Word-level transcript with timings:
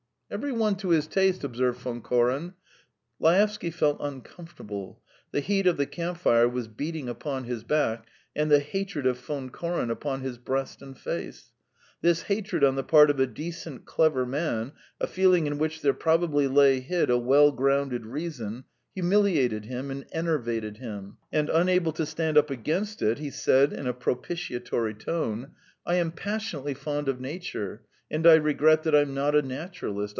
'""Every 0.41 0.53
one 0.53 0.75
to 0.75 0.91
his 0.91 1.07
taste," 1.07 1.43
observed 1.43 1.81
Von 1.81 1.99
Koren. 1.99 2.53
Laevsky 3.19 3.69
felt 3.69 3.97
uncomfortable; 3.99 5.01
the 5.33 5.41
heat 5.41 5.67
of 5.67 5.75
the 5.75 5.85
campfire 5.85 6.47
was 6.47 6.69
beating 6.69 7.09
upon 7.09 7.43
his 7.43 7.65
back, 7.65 8.07
and 8.33 8.49
the 8.49 8.61
hatred 8.61 9.05
of 9.05 9.19
Von 9.19 9.49
Koren 9.49 9.91
upon 9.91 10.21
his 10.21 10.37
breast 10.37 10.81
and 10.81 10.97
face: 10.97 11.51
this 11.99 12.21
hatred 12.21 12.63
on 12.63 12.75
the 12.77 12.81
part 12.83 13.09
of 13.09 13.19
a 13.19 13.27
decent, 13.27 13.83
clever 13.85 14.25
man, 14.25 14.71
a 15.01 15.05
feeling 15.07 15.47
in 15.47 15.57
which 15.57 15.81
there 15.81 15.93
probably 15.93 16.47
lay 16.47 16.79
hid 16.79 17.09
a 17.09 17.17
well 17.17 17.51
grounded 17.51 18.05
reason, 18.05 18.63
humiliated 18.95 19.65
him 19.65 19.91
and 19.91 20.05
enervated 20.13 20.77
him, 20.77 21.17
and 21.33 21.49
unable 21.49 21.91
to 21.91 22.05
stand 22.05 22.37
up 22.37 22.49
against 22.49 23.01
it, 23.01 23.17
he 23.19 23.29
said 23.29 23.73
in 23.73 23.85
a 23.85 23.93
propitiatory 23.93 24.93
tone: 24.93 25.51
"I 25.85 25.95
am 25.95 26.13
passionately 26.13 26.73
fond 26.73 27.09
of 27.09 27.19
nature, 27.19 27.83
and 28.09 28.25
I 28.25 28.35
regret 28.35 28.83
that 28.83 28.95
I'm 28.95 29.13
not 29.13 29.35
a 29.35 29.41
naturalist. 29.41 30.09